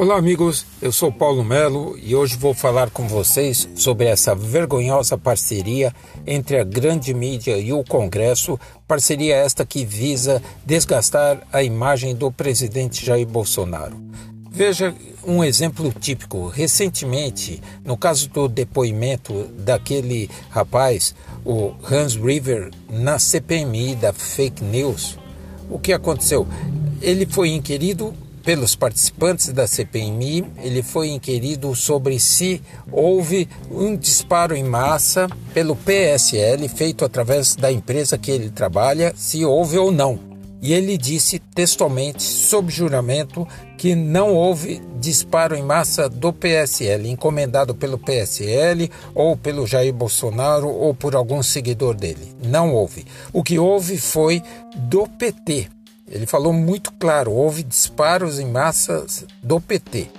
[0.00, 0.64] Olá, amigos.
[0.80, 5.94] Eu sou Paulo Melo e hoje vou falar com vocês sobre essa vergonhosa parceria
[6.26, 12.32] entre a grande mídia e o Congresso, parceria esta que visa desgastar a imagem do
[12.32, 13.94] presidente Jair Bolsonaro.
[14.52, 14.92] Veja
[15.24, 16.48] um exemplo típico.
[16.48, 21.14] Recentemente, no caso do depoimento daquele rapaz,
[21.44, 25.16] o Hans River, na CPMI da fake news,
[25.70, 26.48] o que aconteceu?
[27.00, 32.60] Ele foi inquirido pelos participantes da CPMI, ele foi inquirido sobre se
[32.90, 39.44] houve um disparo em massa pelo PSL feito através da empresa que ele trabalha, se
[39.44, 40.29] houve ou não.
[40.62, 43.46] E ele disse textualmente, sob juramento,
[43.78, 50.68] que não houve disparo em massa do PSL, encomendado pelo PSL ou pelo Jair Bolsonaro
[50.68, 52.34] ou por algum seguidor dele.
[52.44, 53.06] Não houve.
[53.32, 54.42] O que houve foi
[54.76, 55.68] do PT
[56.10, 59.06] ele falou muito claro: houve disparos em massa
[59.42, 60.10] do PT.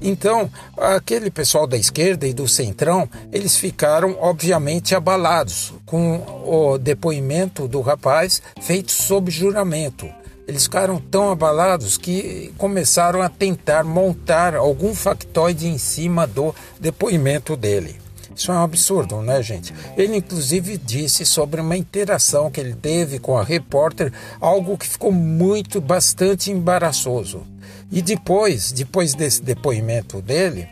[0.00, 7.66] Então, aquele pessoal da esquerda e do centrão, eles ficaram obviamente abalados com o depoimento
[7.66, 10.08] do rapaz feito sob juramento.
[10.46, 17.56] Eles ficaram tão abalados que começaram a tentar montar algum factoide em cima do depoimento
[17.56, 17.96] dele.
[18.34, 19.74] Isso é um absurdo, né, gente?
[19.96, 25.10] Ele, inclusive, disse sobre uma interação que ele teve com a repórter, algo que ficou
[25.10, 27.42] muito, bastante embaraçoso.
[27.90, 30.68] E depois, depois desse depoimento dele,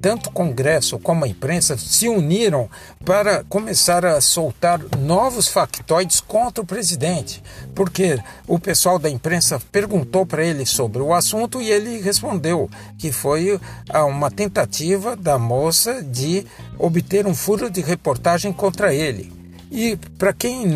[0.00, 2.70] tanto o Congresso como a imprensa se uniram
[3.04, 7.42] para começar a soltar novos factoides contra o presidente,
[7.74, 13.10] porque o pessoal da imprensa perguntou para ele sobre o assunto e ele respondeu que
[13.10, 13.60] foi
[13.92, 16.46] uma tentativa da moça de
[16.78, 19.41] obter um furo de reportagem contra ele.
[19.74, 20.66] E para quem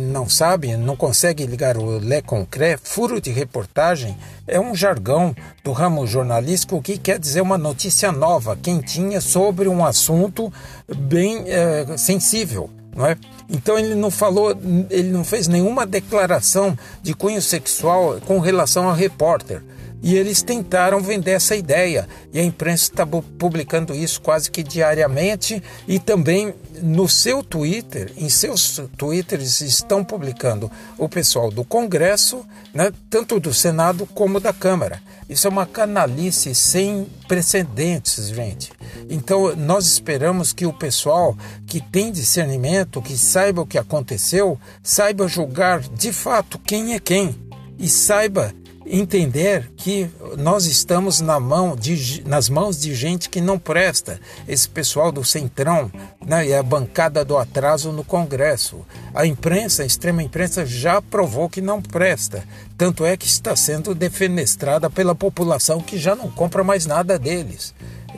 [0.00, 5.70] não sabe, não consegue ligar o Le Concret, furo de reportagem é um jargão do
[5.70, 10.52] ramo jornalístico que quer dizer uma notícia nova, quentinha, sobre um assunto
[10.92, 12.68] bem é, sensível.
[12.96, 13.16] Não é?
[13.48, 14.50] Então ele não falou,
[14.90, 19.62] ele não fez nenhuma declaração de cunho sexual com relação ao repórter.
[20.02, 22.08] E eles tentaram vender essa ideia.
[22.32, 28.28] E a imprensa está publicando isso quase que diariamente e também no seu Twitter, em
[28.28, 35.02] seus Twitters estão publicando o pessoal do Congresso, né, tanto do Senado como da Câmara.
[35.28, 38.72] Isso é uma canalice sem precedentes, gente.
[39.08, 45.28] Então nós esperamos que o pessoal que tem discernimento, que saiba o que aconteceu, saiba
[45.28, 47.36] julgar de fato quem é quem
[47.78, 48.52] e saiba
[48.90, 54.20] entender que nós estamos na mão de, nas mãos de gente que não presta.
[54.48, 55.90] Esse pessoal do Centrão
[56.26, 58.84] né, e a bancada do atraso no Congresso.
[59.14, 62.44] A imprensa, a extrema imprensa, já provou que não presta.
[62.76, 67.72] Tanto é que está sendo defenestrada pela população que já não compra mais nada deles.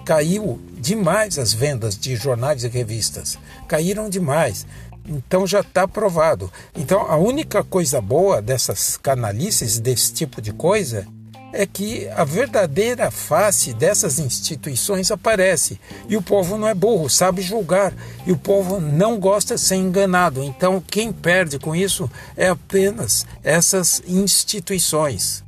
[0.04, 3.38] Caiu demais as vendas de jornais e revistas.
[3.68, 4.66] Caíram demais.
[5.06, 6.50] Então já está provado.
[6.76, 11.06] Então a única coisa boa dessas canalices, desse tipo de coisa,
[11.52, 15.78] é que a verdadeira face dessas instituições aparece.
[16.08, 17.92] E o povo não é burro, sabe julgar.
[18.26, 20.42] E o povo não gosta de ser enganado.
[20.42, 25.44] Então quem perde com isso é apenas essas instituições.